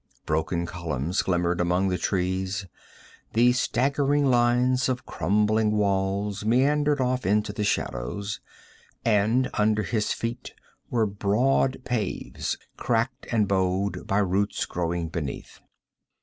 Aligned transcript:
Broken 0.25 0.65
columns 0.65 1.21
glimmered 1.21 1.61
among 1.61 1.89
the 1.89 1.97
trees, 1.99 2.65
the 3.33 3.51
straggling 3.53 4.25
lines 4.31 4.89
of 4.89 5.05
crumbling 5.05 5.73
walls 5.77 6.43
meandered 6.43 6.99
off 6.99 7.23
into 7.23 7.53
the 7.53 7.63
shadows, 7.63 8.39
and 9.05 9.47
under 9.53 9.83
his 9.83 10.11
feet 10.11 10.55
were 10.89 11.05
broad 11.05 11.83
paves, 11.85 12.57
cracked 12.77 13.27
and 13.31 13.47
bowed 13.47 14.07
by 14.07 14.17
roots 14.17 14.65
growing 14.65 15.07
beneath. 15.07 15.59